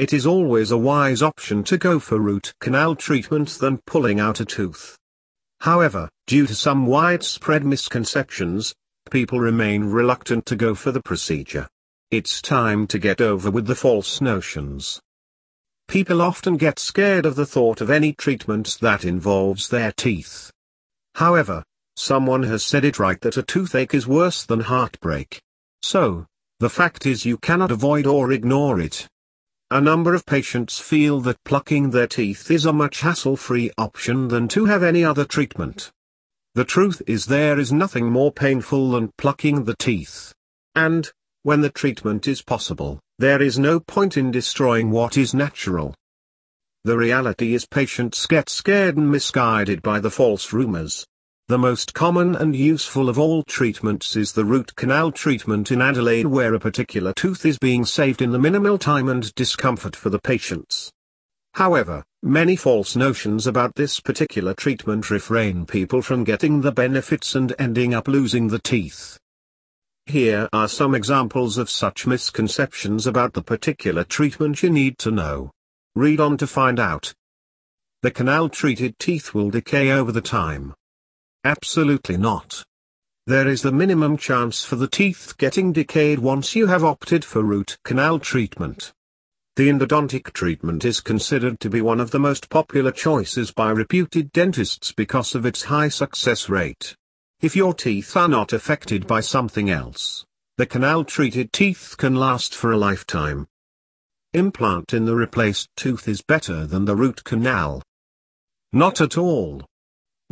it 0.00 0.14
is 0.14 0.24
always 0.24 0.70
a 0.70 0.78
wise 0.78 1.20
option 1.20 1.62
to 1.62 1.76
go 1.76 1.98
for 1.98 2.18
root 2.18 2.54
canal 2.58 2.96
treatment 2.96 3.50
than 3.58 3.76
pulling 3.86 4.18
out 4.18 4.40
a 4.40 4.46
tooth. 4.46 4.96
However, 5.60 6.08
due 6.26 6.46
to 6.46 6.54
some 6.54 6.86
widespread 6.86 7.66
misconceptions, 7.66 8.74
people 9.10 9.38
remain 9.38 9.84
reluctant 9.84 10.46
to 10.46 10.56
go 10.56 10.74
for 10.74 10.90
the 10.90 11.02
procedure. 11.02 11.68
It's 12.10 12.40
time 12.40 12.86
to 12.86 12.98
get 12.98 13.20
over 13.20 13.50
with 13.50 13.66
the 13.66 13.74
false 13.74 14.22
notions. 14.22 15.02
People 15.86 16.22
often 16.22 16.56
get 16.56 16.78
scared 16.78 17.26
of 17.26 17.36
the 17.36 17.44
thought 17.44 17.82
of 17.82 17.90
any 17.90 18.14
treatment 18.14 18.78
that 18.80 19.04
involves 19.04 19.68
their 19.68 19.92
teeth. 19.92 20.50
However, 21.16 21.62
someone 21.96 22.44
has 22.44 22.64
said 22.64 22.86
it 22.86 22.98
right 22.98 23.20
that 23.20 23.36
a 23.36 23.42
toothache 23.42 23.92
is 23.92 24.06
worse 24.06 24.46
than 24.46 24.60
heartbreak. 24.60 25.42
So, 25.82 26.24
the 26.58 26.70
fact 26.70 27.04
is 27.04 27.26
you 27.26 27.36
cannot 27.36 27.70
avoid 27.70 28.06
or 28.06 28.32
ignore 28.32 28.80
it. 28.80 29.06
A 29.72 29.80
number 29.80 30.14
of 30.14 30.26
patients 30.26 30.80
feel 30.80 31.20
that 31.20 31.44
plucking 31.44 31.90
their 31.90 32.08
teeth 32.08 32.50
is 32.50 32.66
a 32.66 32.72
much 32.72 33.02
hassle-free 33.02 33.70
option 33.78 34.26
than 34.26 34.48
to 34.48 34.64
have 34.64 34.82
any 34.82 35.04
other 35.04 35.24
treatment. 35.24 35.92
The 36.56 36.64
truth 36.64 37.00
is 37.06 37.26
there 37.26 37.56
is 37.56 37.72
nothing 37.72 38.10
more 38.10 38.32
painful 38.32 38.90
than 38.90 39.12
plucking 39.16 39.66
the 39.66 39.76
teeth. 39.78 40.34
And, 40.74 41.08
when 41.44 41.60
the 41.60 41.70
treatment 41.70 42.26
is 42.26 42.42
possible, 42.42 42.98
there 43.20 43.40
is 43.40 43.60
no 43.60 43.78
point 43.78 44.16
in 44.16 44.32
destroying 44.32 44.90
what 44.90 45.16
is 45.16 45.34
natural. 45.34 45.94
The 46.82 46.98
reality 46.98 47.54
is 47.54 47.64
patients 47.64 48.26
get 48.26 48.48
scared 48.48 48.96
and 48.96 49.08
misguided 49.08 49.82
by 49.82 50.00
the 50.00 50.10
false 50.10 50.52
rumors. 50.52 51.06
The 51.50 51.58
most 51.58 51.94
common 51.94 52.36
and 52.36 52.54
useful 52.54 53.08
of 53.08 53.18
all 53.18 53.42
treatments 53.42 54.14
is 54.14 54.30
the 54.30 54.44
root 54.44 54.72
canal 54.76 55.10
treatment 55.10 55.72
in 55.72 55.82
Adelaide 55.82 56.26
where 56.26 56.54
a 56.54 56.60
particular 56.60 57.12
tooth 57.12 57.44
is 57.44 57.58
being 57.58 57.84
saved 57.84 58.22
in 58.22 58.30
the 58.30 58.38
minimal 58.38 58.78
time 58.78 59.08
and 59.08 59.34
discomfort 59.34 59.96
for 59.96 60.10
the 60.10 60.20
patients. 60.20 60.92
However, 61.54 62.04
many 62.22 62.54
false 62.54 62.94
notions 62.94 63.48
about 63.48 63.74
this 63.74 63.98
particular 63.98 64.54
treatment 64.54 65.10
refrain 65.10 65.66
people 65.66 66.02
from 66.02 66.22
getting 66.22 66.60
the 66.60 66.70
benefits 66.70 67.34
and 67.34 67.52
ending 67.58 67.94
up 67.94 68.06
losing 68.06 68.46
the 68.46 68.60
teeth. 68.60 69.18
Here 70.06 70.48
are 70.52 70.68
some 70.68 70.94
examples 70.94 71.58
of 71.58 71.68
such 71.68 72.06
misconceptions 72.06 73.08
about 73.08 73.32
the 73.32 73.42
particular 73.42 74.04
treatment 74.04 74.62
you 74.62 74.70
need 74.70 74.98
to 74.98 75.10
know. 75.10 75.50
Read 75.96 76.20
on 76.20 76.36
to 76.36 76.46
find 76.46 76.78
out. 76.78 77.12
The 78.02 78.12
canal-treated 78.12 79.00
teeth 79.00 79.34
will 79.34 79.50
decay 79.50 79.90
over 79.90 80.12
the 80.12 80.20
time. 80.20 80.74
Absolutely 81.44 82.18
not. 82.18 82.62
There 83.26 83.48
is 83.48 83.62
the 83.62 83.72
minimum 83.72 84.16
chance 84.16 84.62
for 84.62 84.76
the 84.76 84.88
teeth 84.88 85.34
getting 85.38 85.72
decayed 85.72 86.18
once 86.18 86.54
you 86.54 86.66
have 86.66 86.84
opted 86.84 87.24
for 87.24 87.42
root 87.42 87.78
canal 87.84 88.18
treatment. 88.18 88.92
The 89.56 89.70
endodontic 89.70 90.32
treatment 90.32 90.84
is 90.84 91.00
considered 91.00 91.58
to 91.60 91.70
be 91.70 91.80
one 91.80 92.00
of 92.00 92.10
the 92.10 92.18
most 92.18 92.50
popular 92.50 92.92
choices 92.92 93.52
by 93.52 93.70
reputed 93.70 94.32
dentists 94.32 94.92
because 94.92 95.34
of 95.34 95.46
its 95.46 95.64
high 95.64 95.88
success 95.88 96.48
rate. 96.48 96.94
If 97.40 97.56
your 97.56 97.72
teeth 97.72 98.16
are 98.16 98.28
not 98.28 98.52
affected 98.52 99.06
by 99.06 99.20
something 99.20 99.70
else, 99.70 100.26
the 100.58 100.66
canal-treated 100.66 101.54
teeth 101.54 101.94
can 101.96 102.16
last 102.16 102.54
for 102.54 102.72
a 102.72 102.76
lifetime. 102.76 103.46
Implant 104.34 104.92
in 104.92 105.06
the 105.06 105.16
replaced 105.16 105.70
tooth 105.74 106.06
is 106.06 106.20
better 106.20 106.66
than 106.66 106.84
the 106.84 106.96
root 106.96 107.24
canal. 107.24 107.82
Not 108.72 109.00
at 109.00 109.16
all. 109.16 109.64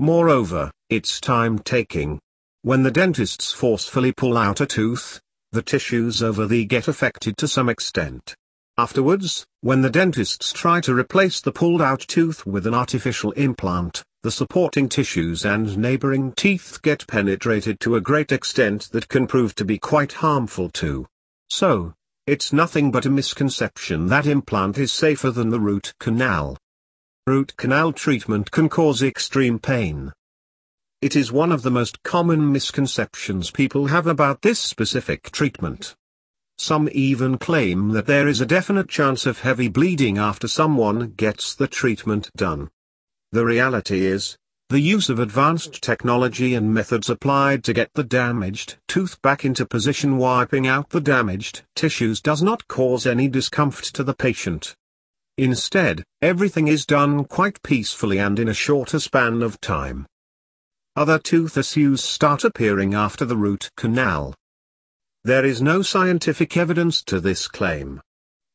Moreover, 0.00 0.70
it's 0.90 1.20
time-taking. 1.20 2.20
When 2.62 2.84
the 2.84 2.90
dentists 2.92 3.52
forcefully 3.52 4.12
pull 4.12 4.38
out 4.38 4.60
a 4.60 4.66
tooth, 4.66 5.20
the 5.50 5.60
tissues 5.60 6.22
over 6.22 6.46
the 6.46 6.64
get 6.66 6.86
affected 6.86 7.36
to 7.38 7.48
some 7.48 7.68
extent. 7.68 8.36
Afterwards, 8.76 9.44
when 9.62 9.82
the 9.82 9.90
dentists 9.90 10.52
try 10.52 10.80
to 10.82 10.94
replace 10.94 11.40
the 11.40 11.50
pulled-out 11.50 11.98
tooth 11.98 12.46
with 12.46 12.64
an 12.64 12.74
artificial 12.74 13.32
implant, 13.32 14.04
the 14.22 14.30
supporting 14.30 14.88
tissues 14.88 15.44
and 15.44 15.76
neighboring 15.76 16.32
teeth 16.36 16.78
get 16.82 17.04
penetrated 17.08 17.80
to 17.80 17.96
a 17.96 18.00
great 18.00 18.30
extent 18.30 18.88
that 18.92 19.08
can 19.08 19.26
prove 19.26 19.56
to 19.56 19.64
be 19.64 19.78
quite 19.78 20.12
harmful 20.12 20.70
too. 20.70 21.08
So, 21.48 21.92
it's 22.24 22.52
nothing 22.52 22.92
but 22.92 23.04
a 23.04 23.10
misconception 23.10 24.06
that 24.06 24.26
implant 24.26 24.78
is 24.78 24.92
safer 24.92 25.32
than 25.32 25.50
the 25.50 25.58
root 25.58 25.92
canal. 25.98 26.56
Root 27.28 27.54
canal 27.58 27.92
treatment 27.92 28.50
can 28.50 28.70
cause 28.70 29.02
extreme 29.02 29.58
pain. 29.58 30.14
It 31.02 31.14
is 31.14 31.30
one 31.30 31.52
of 31.52 31.60
the 31.60 31.70
most 31.70 32.02
common 32.02 32.50
misconceptions 32.50 33.50
people 33.50 33.88
have 33.88 34.06
about 34.06 34.40
this 34.40 34.58
specific 34.58 35.30
treatment. 35.30 35.94
Some 36.56 36.88
even 36.90 37.36
claim 37.36 37.90
that 37.90 38.06
there 38.06 38.28
is 38.28 38.40
a 38.40 38.46
definite 38.46 38.88
chance 38.88 39.26
of 39.26 39.40
heavy 39.40 39.68
bleeding 39.68 40.16
after 40.16 40.48
someone 40.48 41.12
gets 41.18 41.54
the 41.54 41.66
treatment 41.66 42.30
done. 42.34 42.70
The 43.32 43.44
reality 43.44 44.06
is, 44.06 44.38
the 44.70 44.80
use 44.80 45.10
of 45.10 45.18
advanced 45.18 45.82
technology 45.82 46.54
and 46.54 46.72
methods 46.72 47.10
applied 47.10 47.62
to 47.64 47.74
get 47.74 47.92
the 47.92 48.04
damaged 48.04 48.78
tooth 48.88 49.20
back 49.20 49.44
into 49.44 49.66
position 49.66 50.16
wiping 50.16 50.66
out 50.66 50.88
the 50.88 51.00
damaged 51.02 51.60
tissues 51.76 52.22
does 52.22 52.42
not 52.42 52.66
cause 52.68 53.04
any 53.04 53.28
discomfort 53.28 53.84
to 53.92 54.02
the 54.02 54.14
patient. 54.14 54.74
Instead, 55.38 56.02
everything 56.20 56.66
is 56.66 56.84
done 56.84 57.24
quite 57.24 57.62
peacefully 57.62 58.18
and 58.18 58.40
in 58.40 58.48
a 58.48 58.54
shorter 58.54 58.98
span 58.98 59.40
of 59.40 59.60
time. 59.60 60.04
Other 60.96 61.20
tooth 61.20 61.56
issues 61.56 62.02
start 62.02 62.42
appearing 62.42 62.92
after 62.92 63.24
the 63.24 63.36
root 63.36 63.70
canal. 63.76 64.34
There 65.22 65.44
is 65.44 65.62
no 65.62 65.80
scientific 65.80 66.56
evidence 66.56 67.04
to 67.04 67.20
this 67.20 67.46
claim. 67.46 68.00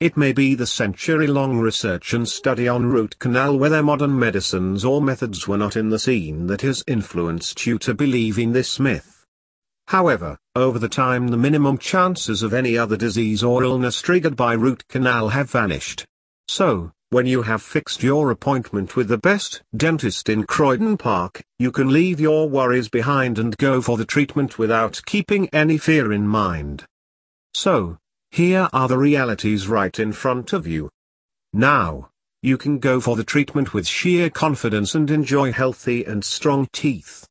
It 0.00 0.16
may 0.16 0.32
be 0.32 0.56
the 0.56 0.66
century-long 0.66 1.60
research 1.60 2.12
and 2.12 2.28
study 2.28 2.66
on 2.66 2.86
root 2.86 3.20
canal 3.20 3.56
whether 3.56 3.80
modern 3.80 4.18
medicines 4.18 4.84
or 4.84 5.00
methods 5.00 5.46
were 5.46 5.56
not 5.56 5.76
in 5.76 5.90
the 5.90 6.00
scene 6.00 6.48
that 6.48 6.62
has 6.62 6.82
influenced 6.88 7.64
you 7.66 7.78
to 7.78 7.94
believe 7.94 8.36
in 8.36 8.50
this 8.50 8.80
myth. 8.80 9.24
However, 9.86 10.36
over 10.56 10.80
the 10.80 10.88
time 10.88 11.28
the 11.28 11.36
minimum 11.36 11.78
chances 11.78 12.42
of 12.42 12.52
any 12.52 12.76
other 12.76 12.96
disease 12.96 13.44
or 13.44 13.62
illness 13.62 14.02
triggered 14.02 14.34
by 14.34 14.54
root 14.54 14.82
canal 14.88 15.28
have 15.28 15.48
vanished. 15.48 16.04
So, 16.48 16.92
when 17.10 17.26
you 17.26 17.42
have 17.42 17.62
fixed 17.62 18.02
your 18.02 18.30
appointment 18.30 18.96
with 18.96 19.08
the 19.08 19.18
best 19.18 19.62
dentist 19.76 20.28
in 20.28 20.44
Croydon 20.44 20.96
Park, 20.96 21.42
you 21.58 21.70
can 21.70 21.92
leave 21.92 22.18
your 22.18 22.48
worries 22.48 22.88
behind 22.88 23.38
and 23.38 23.56
go 23.56 23.80
for 23.80 23.96
the 23.96 24.04
treatment 24.04 24.58
without 24.58 25.00
keeping 25.06 25.48
any 25.50 25.78
fear 25.78 26.12
in 26.12 26.26
mind. 26.26 26.84
So, 27.54 27.98
here 28.32 28.68
are 28.72 28.88
the 28.88 28.98
realities 28.98 29.68
right 29.68 29.96
in 29.96 30.12
front 30.12 30.52
of 30.52 30.66
you. 30.66 30.90
Now, 31.52 32.10
you 32.42 32.58
can 32.58 32.80
go 32.80 33.00
for 33.00 33.14
the 33.14 33.22
treatment 33.22 33.72
with 33.72 33.86
sheer 33.86 34.28
confidence 34.28 34.94
and 34.96 35.08
enjoy 35.08 35.52
healthy 35.52 36.04
and 36.04 36.24
strong 36.24 36.66
teeth. 36.72 37.22